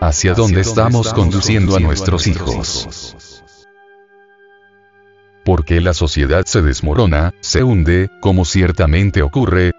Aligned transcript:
hacia 0.00 0.34
dónde 0.34 0.60
estamos 0.60 1.12
conduciendo 1.12 1.76
a 1.76 1.80
nuestros 1.80 2.26
hijos. 2.26 3.42
Porque 5.44 5.80
la 5.80 5.94
sociedad 5.94 6.44
se 6.44 6.62
desmorona, 6.62 7.34
se 7.40 7.62
hunde, 7.62 8.10
como 8.20 8.44
ciertamente 8.44 9.22
ocurre. 9.22 9.72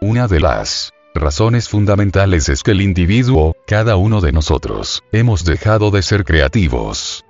Una 0.00 0.28
de 0.28 0.40
las 0.40 0.92
razones 1.14 1.68
fundamentales 1.68 2.48
es 2.48 2.62
que 2.62 2.72
el 2.72 2.82
individuo, 2.82 3.56
cada 3.66 3.96
uno 3.96 4.20
de 4.20 4.32
nosotros, 4.32 5.02
hemos 5.12 5.44
dejado 5.44 5.90
de 5.90 6.02
ser 6.02 6.24
creativos. 6.24 7.24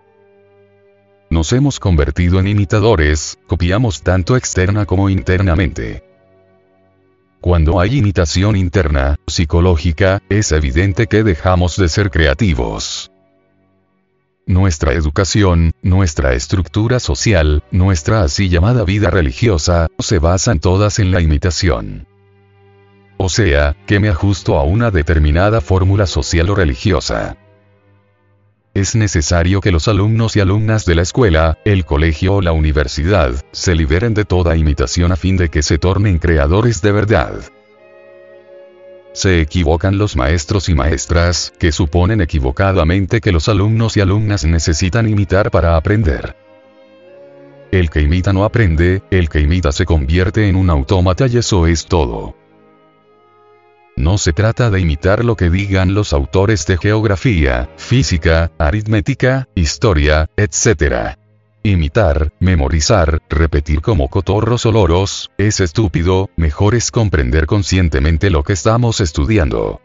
Nos 1.30 1.52
hemos 1.52 1.80
convertido 1.80 2.38
en 2.38 2.46
imitadores, 2.46 3.38
copiamos 3.46 4.02
tanto 4.02 4.36
externa 4.36 4.86
como 4.86 5.09
internamente. 5.09 6.05
Cuando 7.47 7.79
hay 7.79 7.99
imitación 7.99 8.57
interna, 8.57 9.21
psicológica, 9.29 10.21
es 10.29 10.51
evidente 10.51 11.07
que 11.07 11.23
dejamos 11.23 11.77
de 11.77 11.89
ser 11.89 12.11
creativos. 12.11 13.12
Nuestra 14.47 14.95
educación, 14.95 15.70
nuestra 15.80 16.33
estructura 16.33 16.98
social, 16.98 17.62
nuestra 17.70 18.23
así 18.23 18.48
llamada 18.48 18.83
vida 18.83 19.11
religiosa, 19.11 19.87
se 20.01 20.19
basan 20.19 20.59
todas 20.59 20.98
en 20.98 21.12
la 21.12 21.20
imitación. 21.20 22.09
O 23.17 23.29
sea, 23.29 23.77
que 23.87 24.01
me 24.01 24.09
ajusto 24.09 24.59
a 24.59 24.65
una 24.65 24.91
determinada 24.91 25.61
fórmula 25.61 26.09
social 26.09 26.51
o 26.51 26.56
religiosa. 26.56 27.37
Es 28.77 28.95
necesario 28.95 29.62
que 29.62 29.73
los 29.73 29.89
alumnos 29.89 30.37
y 30.37 30.41
alumnas 30.41 30.84
de 30.84 30.95
la 30.95 31.01
escuela, 31.01 31.57
el 31.65 31.87
colegio 31.87 32.34
o 32.34 32.43
la 32.43 32.53
universidad, 32.53 33.33
se 33.51 33.75
liberen 33.75 34.12
de 34.12 34.27
toda 34.27 34.55
imitación 34.55 35.12
a 35.12 35.17
fin 35.17 35.39
de 35.39 35.48
que 35.48 35.62
se 35.62 35.79
tornen 35.79 36.19
creadores 36.19 36.83
de 36.83 36.93
verdad. 36.93 37.41
Se 39.15 39.41
equivocan 39.41 39.97
los 39.97 40.15
maestros 40.15 40.69
y 40.69 40.75
maestras, 40.75 41.55
que 41.59 41.73
suponen 41.73 42.20
equivocadamente 42.20 43.23
que 43.23 43.33
los 43.33 43.48
alumnos 43.48 43.97
y 43.97 44.03
alumnas 44.03 44.45
necesitan 44.45 45.09
imitar 45.09 45.50
para 45.50 45.78
aprender. 45.78 46.37
El 47.72 47.89
que 47.89 48.03
imita 48.03 48.34
no 48.34 48.45
aprende, 48.45 49.03
el 49.11 49.31
que 49.31 49.41
imita 49.41 49.72
se 49.72 49.87
convierte 49.87 50.50
en 50.50 50.55
un 50.55 50.69
autómata 50.69 51.28
y 51.28 51.39
eso 51.39 51.67
es 51.67 51.87
todo. 51.87 52.37
No 53.97 54.19
se 54.19 54.34
trata 54.34 54.70
de 54.70 54.78
imitar 54.78 55.25
lo 55.25 55.36
que 55.36 55.48
digan 55.48 55.94
los 55.94 56.12
autores 56.12 56.66
de 56.66 56.77
geografía, 56.77 57.70
física, 57.78 58.53
aritmética, 58.58 59.48
historia, 59.55 60.28
etc. 60.36 61.16
Imitar, 61.62 62.30
memorizar, 62.38 63.22
repetir 63.30 63.80
como 63.80 64.08
cotorros 64.08 64.66
o 64.66 64.72
loros, 64.72 65.30
es 65.38 65.61
estúpido, 65.61 66.28
mejor 66.36 66.75
es 66.75 66.91
comprender 66.91 67.47
conscientemente 67.47 68.28
lo 68.28 68.44
que 68.44 68.53
estamos 68.53 69.00
estudiando. 69.00 69.80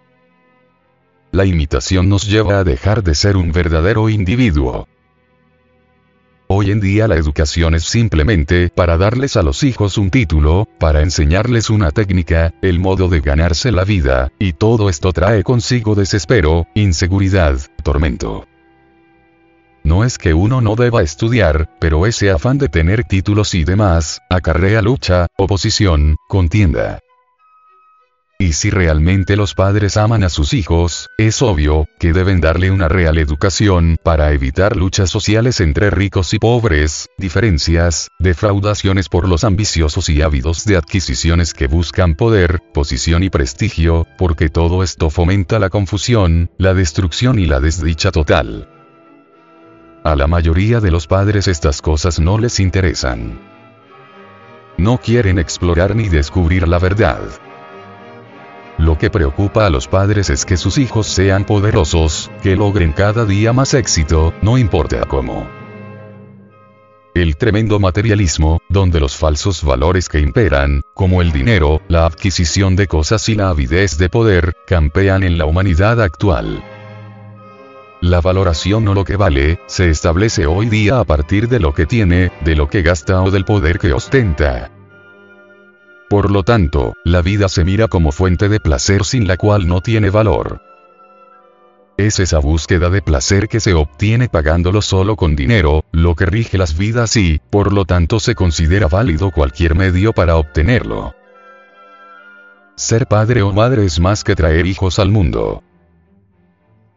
La 1.32 1.46
imitación 1.46 2.10
nos 2.10 2.28
lleva 2.28 2.60
a 2.60 2.64
dejar 2.66 3.04
de 3.04 3.16
ser 3.16 3.38
un 3.38 3.54
verdadero 3.54 4.10
individuo. 4.10 4.90
Hoy 6.54 6.70
en 6.70 6.82
día 6.82 7.08
la 7.08 7.16
educación 7.16 7.76
es 7.76 7.86
simplemente 7.86 8.68
para 8.68 8.98
darles 8.98 9.38
a 9.38 9.42
los 9.42 9.64
hijos 9.64 9.98
un 9.98 10.10
título, 10.10 10.68
para 10.80 11.02
enseñarles 11.02 11.70
una 11.70 11.92
técnica, 11.92 12.54
el 12.62 12.78
modo 12.78 13.08
de 13.08 13.22
ganarse 13.22 13.72
la 13.72 13.86
vida, 13.86 14.34
y 14.38 14.52
todo 14.52 14.90
esto 14.90 15.14
trae 15.14 15.46
consigo 15.46 15.96
desespero, 15.96 16.68
inseguridad, 16.76 17.58
tormento. 17.84 18.48
No 19.86 20.04
es 20.04 20.18
que 20.18 20.34
uno 20.34 20.60
no 20.60 20.76
deba 20.76 21.02
estudiar, 21.02 21.70
pero 21.80 22.06
ese 22.06 22.32
afán 22.32 22.58
de 22.58 22.68
tener 22.68 23.06
títulos 23.06 23.54
y 23.54 23.64
demás, 23.64 24.20
acarrea 24.30 24.82
lucha, 24.82 25.28
oposición, 25.38 26.18
contienda. 26.28 27.00
Y 28.42 28.54
si 28.54 28.72
realmente 28.72 29.36
los 29.36 29.54
padres 29.54 29.98
aman 29.98 30.24
a 30.24 30.30
sus 30.30 30.56
hijos, 30.56 31.12
es 31.20 31.44
obvio, 31.44 31.88
que 32.00 32.12
deben 32.12 32.42
darle 32.42 32.72
una 32.72 32.88
real 32.88 33.20
educación, 33.20 33.98
para 34.02 34.34
evitar 34.34 34.76
luchas 34.76 35.12
sociales 35.12 35.60
entre 35.60 35.92
ricos 35.92 36.34
y 36.34 36.40
pobres, 36.40 37.08
diferencias, 37.20 38.08
defraudaciones 38.18 39.10
por 39.10 39.30
los 39.30 39.44
ambiciosos 39.44 40.10
y 40.10 40.24
ávidos 40.24 40.66
de 40.66 40.76
adquisiciones 40.76 41.54
que 41.54 41.68
buscan 41.68 42.16
poder, 42.16 42.64
posición 42.74 43.22
y 43.22 43.30
prestigio, 43.30 44.08
porque 44.18 44.50
todo 44.50 44.82
esto 44.82 45.12
fomenta 45.12 45.60
la 45.60 45.70
confusión, 45.70 46.50
la 46.58 46.74
destrucción 46.74 47.38
y 47.38 47.46
la 47.46 47.60
desdicha 47.60 48.10
total. 48.12 48.68
A 50.04 50.16
la 50.16 50.26
mayoría 50.26 50.80
de 50.80 50.90
los 50.90 51.06
padres 51.06 51.48
estas 51.48 51.80
cosas 51.84 52.20
no 52.20 52.40
les 52.40 52.60
interesan. 52.60 53.40
No 54.80 54.98
quieren 54.98 55.38
explorar 55.38 55.96
ni 55.96 56.10
descubrir 56.10 56.68
la 56.68 56.80
verdad. 56.80 57.20
Lo 58.82 58.98
que 58.98 59.12
preocupa 59.12 59.68
a 59.68 59.70
los 59.70 59.88
padres 59.88 60.32
es 60.32 60.44
que 60.44 60.58
sus 60.58 60.80
hijos 60.80 61.06
sean 61.06 61.46
poderosos, 61.46 62.32
que 62.42 62.56
logren 62.56 62.94
cada 62.94 63.26
día 63.26 63.54
más 63.54 63.76
éxito, 63.76 64.34
no 64.42 64.58
importa 64.58 65.02
cómo. 65.08 65.48
El 67.14 67.38
tremendo 67.38 67.80
materialismo, 67.80 68.60
donde 68.70 69.00
los 69.00 69.16
falsos 69.16 69.64
valores 69.64 70.10
que 70.10 70.20
imperan, 70.20 70.82
como 70.96 71.22
el 71.22 71.32
dinero, 71.32 71.84
la 71.90 72.08
adquisición 72.08 72.76
de 72.76 72.88
cosas 72.88 73.30
y 73.30 73.36
la 73.36 73.50
avidez 73.50 74.00
de 74.00 74.10
poder, 74.10 74.56
campean 74.66 75.22
en 75.22 75.38
la 75.38 75.46
humanidad 75.46 76.02
actual. 76.02 76.64
La 78.02 78.20
valoración 78.20 78.88
o 78.88 78.96
lo 78.96 79.06
que 79.06 79.16
vale, 79.16 79.60
se 79.68 79.92
establece 79.92 80.48
hoy 80.48 80.70
día 80.70 81.00
a 81.00 81.04
partir 81.04 81.50
de 81.50 81.60
lo 81.60 81.76
que 81.76 81.86
tiene, 81.86 82.32
de 82.44 82.56
lo 82.56 82.68
que 82.68 82.82
gasta 82.82 83.22
o 83.22 83.30
del 83.30 83.46
poder 83.46 83.78
que 83.78 83.94
ostenta. 83.94 84.72
Por 86.12 86.30
lo 86.30 86.44
tanto, 86.44 86.98
la 87.06 87.22
vida 87.22 87.48
se 87.48 87.64
mira 87.64 87.88
como 87.88 88.12
fuente 88.12 88.50
de 88.50 88.60
placer 88.60 89.06
sin 89.06 89.30
la 89.30 89.38
cual 89.38 89.66
no 89.66 89.80
tiene 89.80 90.10
valor. 90.10 90.62
Es 91.96 92.20
esa 92.20 92.40
búsqueda 92.40 92.90
de 92.90 93.02
placer 93.02 93.48
que 93.48 93.62
se 93.62 93.74
obtiene 93.74 94.28
pagándolo 94.28 94.82
solo 94.82 95.16
con 95.16 95.38
dinero, 95.38 95.86
lo 95.94 96.16
que 96.16 96.26
rige 96.26 96.58
las 96.58 96.78
vidas 96.78 97.16
y, 97.16 97.40
por 97.50 97.72
lo 97.72 97.86
tanto, 97.86 98.20
se 98.20 98.36
considera 98.36 98.90
válido 98.90 99.32
cualquier 99.32 99.74
medio 99.74 100.12
para 100.12 100.36
obtenerlo. 100.36 101.16
Ser 102.76 103.08
padre 103.08 103.42
o 103.42 103.54
madre 103.54 103.86
es 103.86 104.02
más 104.02 104.26
que 104.26 104.36
traer 104.36 104.66
hijos 104.66 105.00
al 105.00 105.12
mundo 105.12 105.64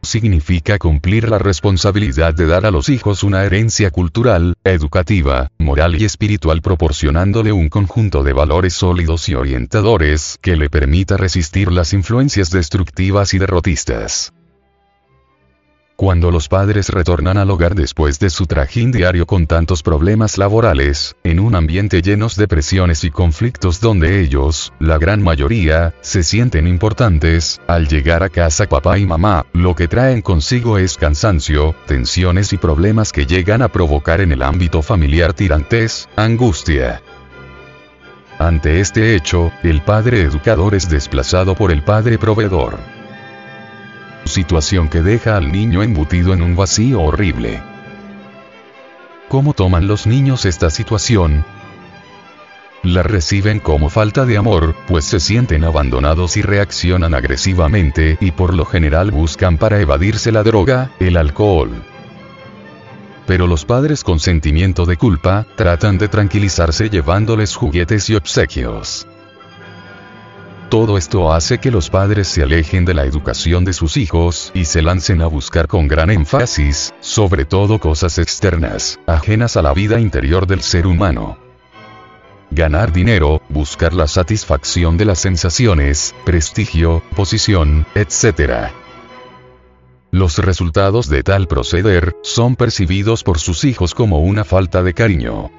significa 0.04 0.78
cumplir 0.78 1.28
la 1.28 1.38
responsabilidad 1.38 2.34
de 2.34 2.47
dar 2.47 2.66
a 2.66 2.70
los 2.70 2.88
hijos 2.88 3.22
una 3.22 3.44
herencia 3.44 3.91
cultural, 3.91 4.54
educativa, 4.65 5.50
moral 5.59 6.00
y 6.00 6.04
espiritual 6.04 6.62
proporcionándole 6.62 7.53
un 7.53 7.69
conjunto 7.69 8.22
de 8.22 8.32
valores 8.32 8.75
sólidos 8.75 9.28
y 9.28 9.34
orientadores 9.34 10.38
que 10.41 10.56
le 10.56 10.70
permita 10.70 11.16
resistir 11.16 11.72
las 11.72 11.92
influencias 11.92 12.50
destructivas 12.50 13.34
y 13.34 13.38
derrotistas. 13.38 14.32
Cuando 15.97 16.32
los 16.32 16.49
padres 16.49 16.88
retornan 16.88 17.38
al 17.38 17.49
hogar 17.53 17.77
después 17.77 18.19
de 18.19 18.28
su 18.28 18.47
trajín 18.47 18.91
diario 18.91 19.27
con 19.27 19.47
tantos 19.47 19.84
problemas 19.84 20.38
laborales, 20.38 21.15
en 21.22 21.38
un 21.38 21.55
ambiente 21.55 22.03
llenos 22.03 22.34
de 22.34 22.49
presiones 22.49 23.05
y 23.05 23.12
conflictos 23.12 23.81
donde 23.81 24.21
ellos, 24.21 24.72
la 24.81 24.99
gran 24.99 25.22
mayoría, 25.22 25.94
se 26.00 26.25
sienten 26.25 26.66
importantes, 26.66 27.60
al 27.69 27.87
llegar 27.87 28.25
a 28.25 28.28
casa 28.28 28.66
papá 28.66 28.99
y 28.99 29.06
mamá, 29.06 29.47
lo 29.53 29.77
que 29.77 29.87
traen 29.87 30.21
consigo 30.21 30.78
es 30.78 30.97
cansancio, 30.97 31.77
tensiones 31.87 32.53
y 32.53 32.56
problemas 32.56 33.12
que 33.12 33.27
llegan 33.27 33.62
a 33.62 33.69
provocar 33.69 34.21
en 34.21 34.33
el 34.33 34.43
ámbito 34.43 34.83
familiar 34.83 35.33
tirantes, 35.33 36.09
angustia. 36.16 37.03
Ante 38.41 38.81
este 38.81 39.15
hecho, 39.15 39.53
el 39.62 39.81
padre 39.81 40.22
educador 40.22 40.75
es 40.75 40.91
desplazado 40.91 41.54
por 41.54 41.71
el 41.71 41.84
padre 41.84 42.19
proveedor 42.19 42.94
situación 44.25 44.89
que 44.89 45.03
deja 45.03 45.37
al 45.37 45.53
niño 45.53 45.83
embutido 45.83 46.33
en 46.33 46.43
un 46.43 46.57
vacío 46.57 47.01
horrible. 47.03 47.62
¿Cómo 49.29 49.55
toman 49.55 49.87
los 49.87 50.07
niños 50.07 50.45
esta 50.45 50.71
situación? 50.71 51.45
La 52.83 53.03
reciben 53.03 53.61
como 53.61 53.89
falta 53.89 54.27
de 54.27 54.37
amor, 54.37 54.75
pues 54.87 55.07
se 55.07 55.19
sienten 55.19 55.65
abandonados 55.65 56.37
y 56.37 56.43
reaccionan 56.43 57.15
agresivamente 57.15 58.19
y 58.21 58.33
por 58.33 58.55
lo 58.55 58.67
general 58.67 59.11
buscan 59.11 59.57
para 59.57 59.81
evadirse 59.81 60.31
la 60.31 60.43
droga, 60.43 60.91
el 61.01 61.16
alcohol. 61.16 61.71
Pero 63.27 63.47
los 63.47 63.65
padres 63.65 64.04
con 64.04 64.21
sentimiento 64.21 64.84
de 64.84 64.98
culpa, 64.98 65.47
tratan 65.57 65.97
de 65.97 66.09
tranquilizarse 66.09 66.91
llevándoles 66.91 67.57
juguetes 67.57 68.10
y 68.10 68.16
obsequios. 68.16 69.07
Todo 70.74 70.98
esto 70.98 71.32
hace 71.32 71.59
que 71.59 71.71
los 71.71 71.88
padres 71.88 72.26
se 72.26 72.42
alejen 72.42 72.84
de 72.84 72.94
la 72.94 73.04
educación 73.04 73.65
de 73.65 73.72
sus 73.72 73.97
hijos 73.97 74.50
y 74.54 74.65
se 74.65 74.82
lancen 74.82 75.22
a 75.22 75.28
buscar 75.28 75.68
con 75.68 75.86
gran 75.86 76.10
énfasis, 76.10 76.92
sobre 76.98 77.44
todo 77.44 77.78
cosas 77.78 78.18
externas, 78.18 78.98
ajenas 79.06 79.56
a 79.56 79.62
la 79.62 79.72
vida 79.72 80.00
interior 80.00 80.48
del 80.48 80.62
ser 80.62 80.88
humano. 80.88 81.38
Ganar 82.50 82.92
dinero, 82.92 83.41
buscar 83.50 83.92
la 83.92 84.09
satisfacción 84.09 84.97
de 84.97 85.04
las 85.04 85.21
sensaciones, 85.21 86.12
prestigio, 86.24 87.04
posición, 87.15 87.86
etc. 87.94 88.72
Los 90.10 90.38
resultados 90.38 91.09
de 91.09 91.22
tal 91.22 91.47
proceder 91.47 92.16
son 92.24 92.56
percibidos 92.56 93.22
por 93.22 93.38
sus 93.38 93.62
hijos 93.62 93.94
como 93.94 94.18
una 94.18 94.42
falta 94.42 94.82
de 94.82 94.92
cariño. 94.92 95.53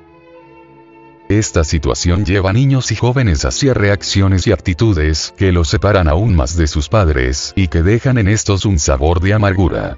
Esta 1.29 1.63
situación 1.63 2.23
lleva 2.23 2.51
a 2.51 2.53
niños 2.53 2.91
y 2.91 2.95
jóvenes 2.95 3.45
hacia 3.45 3.73
reacciones 3.73 4.45
y 4.45 4.51
actitudes 4.51 5.33
que 5.35 5.51
los 5.51 5.67
separan 5.67 6.07
aún 6.07 6.35
más 6.35 6.55
de 6.55 6.67
sus 6.67 6.87
padres 6.87 7.51
y 7.55 7.67
que 7.67 7.81
dejan 7.81 8.19
en 8.19 8.27
estos 8.27 8.63
un 8.63 8.77
sabor 8.77 9.19
de 9.21 9.33
amargura. 9.33 9.97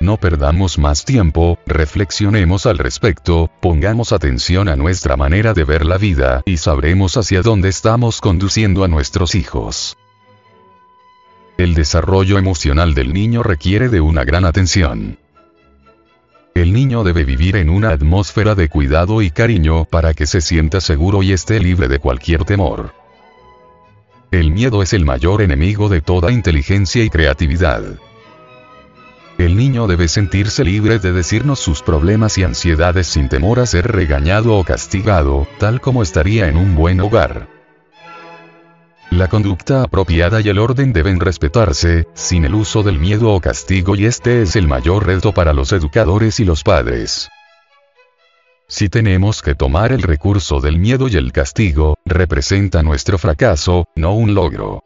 No 0.00 0.18
perdamos 0.18 0.78
más 0.78 1.06
tiempo, 1.06 1.58
reflexionemos 1.64 2.66
al 2.66 2.76
respecto, 2.76 3.50
pongamos 3.60 4.12
atención 4.12 4.68
a 4.68 4.76
nuestra 4.76 5.16
manera 5.16 5.54
de 5.54 5.64
ver 5.64 5.86
la 5.86 5.96
vida 5.96 6.42
y 6.44 6.58
sabremos 6.58 7.16
hacia 7.16 7.40
dónde 7.40 7.70
estamos 7.70 8.20
conduciendo 8.20 8.84
a 8.84 8.88
nuestros 8.88 9.34
hijos. 9.34 9.96
El 11.56 11.72
desarrollo 11.72 12.36
emocional 12.36 12.92
del 12.92 13.14
niño 13.14 13.42
requiere 13.42 13.88
de 13.88 14.02
una 14.02 14.24
gran 14.24 14.44
atención. 14.44 15.23
El 16.54 16.72
niño 16.72 17.02
debe 17.02 17.24
vivir 17.24 17.56
en 17.56 17.68
una 17.68 17.90
atmósfera 17.90 18.54
de 18.54 18.68
cuidado 18.68 19.22
y 19.22 19.30
cariño 19.32 19.86
para 19.86 20.14
que 20.14 20.24
se 20.24 20.40
sienta 20.40 20.80
seguro 20.80 21.24
y 21.24 21.32
esté 21.32 21.58
libre 21.58 21.88
de 21.88 21.98
cualquier 21.98 22.44
temor. 22.44 22.94
El 24.30 24.52
miedo 24.52 24.80
es 24.80 24.92
el 24.92 25.04
mayor 25.04 25.42
enemigo 25.42 25.88
de 25.88 26.00
toda 26.00 26.30
inteligencia 26.30 27.02
y 27.02 27.10
creatividad. 27.10 27.82
El 29.36 29.56
niño 29.56 29.88
debe 29.88 30.06
sentirse 30.06 30.62
libre 30.62 31.00
de 31.00 31.12
decirnos 31.12 31.58
sus 31.58 31.82
problemas 31.82 32.38
y 32.38 32.44
ansiedades 32.44 33.08
sin 33.08 33.28
temor 33.28 33.58
a 33.58 33.66
ser 33.66 33.90
regañado 33.90 34.56
o 34.56 34.62
castigado, 34.62 35.48
tal 35.58 35.80
como 35.80 36.04
estaría 36.04 36.48
en 36.48 36.56
un 36.56 36.76
buen 36.76 37.00
hogar. 37.00 37.53
La 39.14 39.28
conducta 39.28 39.84
apropiada 39.84 40.40
y 40.40 40.48
el 40.48 40.58
orden 40.58 40.92
deben 40.92 41.20
respetarse, 41.20 42.08
sin 42.14 42.44
el 42.44 42.52
uso 42.52 42.82
del 42.82 42.98
miedo 42.98 43.32
o 43.32 43.40
castigo 43.40 43.94
y 43.94 44.06
este 44.06 44.42
es 44.42 44.56
el 44.56 44.66
mayor 44.66 45.06
reto 45.06 45.32
para 45.32 45.52
los 45.52 45.70
educadores 45.70 46.40
y 46.40 46.44
los 46.44 46.64
padres. 46.64 47.30
Si 48.66 48.88
tenemos 48.88 49.40
que 49.40 49.54
tomar 49.54 49.92
el 49.92 50.02
recurso 50.02 50.58
del 50.60 50.78
miedo 50.78 51.06
y 51.06 51.14
el 51.14 51.30
castigo, 51.30 51.96
representa 52.04 52.82
nuestro 52.82 53.16
fracaso, 53.16 53.86
no 53.94 54.14
un 54.14 54.34
logro. 54.34 54.82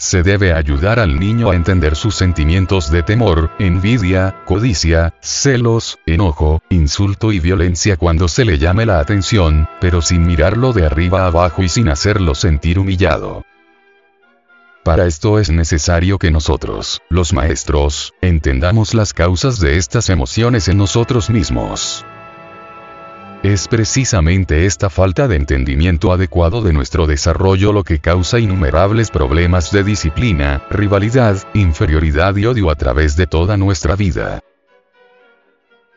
Se 0.00 0.22
debe 0.22 0.52
ayudar 0.52 1.00
al 1.00 1.18
niño 1.18 1.50
a 1.50 1.56
entender 1.56 1.96
sus 1.96 2.14
sentimientos 2.14 2.88
de 2.92 3.02
temor, 3.02 3.50
envidia, 3.58 4.36
codicia, 4.44 5.12
celos, 5.20 5.98
enojo, 6.06 6.62
insulto 6.70 7.32
y 7.32 7.40
violencia 7.40 7.96
cuando 7.96 8.28
se 8.28 8.44
le 8.44 8.58
llame 8.58 8.86
la 8.86 9.00
atención, 9.00 9.68
pero 9.80 10.00
sin 10.00 10.24
mirarlo 10.24 10.72
de 10.72 10.86
arriba 10.86 11.26
abajo 11.26 11.64
y 11.64 11.68
sin 11.68 11.88
hacerlo 11.88 12.36
sentir 12.36 12.78
humillado. 12.78 13.44
Para 14.84 15.06
esto 15.06 15.40
es 15.40 15.50
necesario 15.50 16.18
que 16.18 16.30
nosotros, 16.30 17.02
los 17.10 17.32
maestros, 17.32 18.14
entendamos 18.20 18.94
las 18.94 19.12
causas 19.12 19.58
de 19.58 19.78
estas 19.78 20.10
emociones 20.10 20.68
en 20.68 20.78
nosotros 20.78 21.28
mismos. 21.28 22.06
Es 23.42 23.68
precisamente 23.68 24.66
esta 24.66 24.90
falta 24.90 25.28
de 25.28 25.36
entendimiento 25.36 26.12
adecuado 26.12 26.60
de 26.60 26.72
nuestro 26.72 27.06
desarrollo 27.06 27.72
lo 27.72 27.84
que 27.84 28.00
causa 28.00 28.40
innumerables 28.40 29.12
problemas 29.12 29.70
de 29.70 29.84
disciplina, 29.84 30.64
rivalidad, 30.70 31.36
inferioridad 31.54 32.34
y 32.34 32.46
odio 32.46 32.68
a 32.68 32.74
través 32.74 33.14
de 33.14 33.28
toda 33.28 33.56
nuestra 33.56 33.94
vida. 33.94 34.40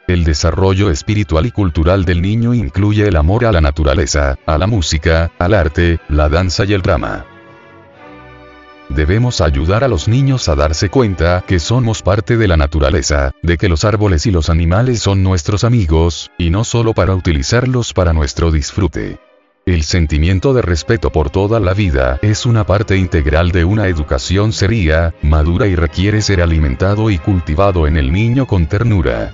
El 0.08 0.24
desarrollo 0.24 0.92
espiritual 0.92 1.48
y 1.48 1.52
cultural 1.52 2.06
del 2.06 2.22
niño 2.22 2.54
incluye 2.54 3.08
el 3.08 3.16
amor 3.16 3.46
a 3.46 3.52
la 3.52 3.62
naturaleza, 3.62 4.38
a 4.46 4.60
la 4.60 4.68
música, 4.68 5.32
al 5.40 5.56
arte, 5.56 6.00
la 6.10 6.30
danza 6.30 6.64
y 6.66 6.74
el 6.74 6.84
drama. 6.84 7.31
Debemos 8.96 9.40
ayudar 9.40 9.86
a 9.86 9.88
los 9.88 10.10
niños 10.10 10.50
a 10.50 10.56
darse 10.56 10.90
cuenta 10.90 11.46
que 11.48 11.60
somos 11.60 12.02
parte 12.02 12.36
de 12.36 12.48
la 12.50 12.58
naturaleza, 12.58 13.32
de 13.42 13.58
que 13.58 13.70
los 13.70 13.86
árboles 13.86 14.26
y 14.26 14.32
los 14.32 14.50
animales 14.50 15.00
son 15.00 15.24
nuestros 15.24 15.64
amigos, 15.64 16.30
y 16.38 16.50
no 16.50 16.66
solo 16.66 16.94
para 16.94 17.16
utilizarlos 17.16 17.94
para 17.94 18.12
nuestro 18.12 18.52
disfrute. 18.52 19.18
El 19.66 19.84
sentimiento 19.84 20.54
de 20.54 20.62
respeto 20.62 21.10
por 21.10 21.30
toda 21.30 21.62
la 21.62 21.74
vida 21.74 22.20
es 22.22 22.46
una 22.46 22.66
parte 22.66 22.98
integral 22.98 23.52
de 23.52 23.64
una 23.64 23.88
educación 23.88 24.52
seria, 24.52 25.16
madura 25.22 25.68
y 25.68 25.76
requiere 25.76 26.22
ser 26.22 26.42
alimentado 26.42 27.10
y 27.10 27.18
cultivado 27.18 27.88
en 27.88 27.96
el 27.96 28.12
niño 28.12 28.46
con 28.46 28.68
ternura. 28.68 29.32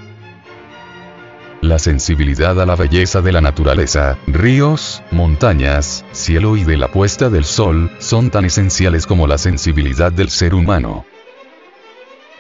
La 1.62 1.80
sensibilidad 1.80 2.62
a 2.62 2.68
la 2.68 2.76
belleza 2.76 3.22
de 3.22 3.32
la 3.32 3.42
naturaleza, 3.42 4.20
ríos, 4.28 5.02
montañas, 5.10 6.06
cielo 6.12 6.56
y 6.56 6.64
de 6.64 6.78
la 6.78 6.92
puesta 6.92 7.30
del 7.30 7.46
sol, 7.46 7.92
son 7.98 8.30
tan 8.30 8.46
esenciales 8.46 9.08
como 9.08 9.26
la 9.26 9.40
sensibilidad 9.40 10.12
del 10.12 10.30
ser 10.30 10.54
humano. 10.54 11.06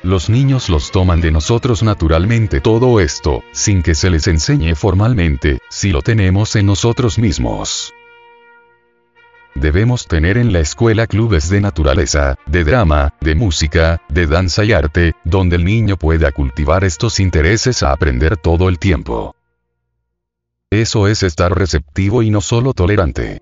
Los 0.03 0.29
niños 0.29 0.69
los 0.69 0.91
toman 0.91 1.19
de 1.19 1.31
nosotros 1.31 1.81
naturalmente 1.81 2.61
todo 2.61 2.99
esto, 2.99 3.43
sin 3.51 3.81
que 3.81 3.95
se 3.95 4.11
les 4.11 4.27
enseñe 4.27 4.75
formalmente, 4.75 5.59
si 5.69 5.89
lo 5.89 6.03
tenemos 6.03 6.55
en 6.55 6.67
nosotros 6.67 7.17
mismos. 7.17 7.95
Debemos 9.59 10.07
tener 10.07 10.37
en 10.37 10.53
la 10.53 10.59
escuela 10.59 11.07
clubes 11.07 11.49
de 11.49 11.61
naturaleza, 11.61 12.35
de 12.45 12.63
drama, 12.63 13.15
de 13.21 13.33
música, 13.33 13.99
de 14.07 14.27
danza 14.27 14.63
y 14.63 14.71
arte, 14.71 15.13
donde 15.23 15.55
el 15.55 15.65
niño 15.65 15.97
pueda 15.97 16.31
cultivar 16.31 16.83
estos 16.83 17.19
intereses 17.19 17.81
a 17.81 17.91
aprender 17.91 18.37
todo 18.37 18.69
el 18.69 18.77
tiempo. 18.77 19.35
Eso 20.69 21.07
es 21.07 21.23
estar 21.23 21.57
receptivo 21.57 22.21
y 22.21 22.29
no 22.29 22.39
solo 22.41 22.73
tolerante. 22.73 23.41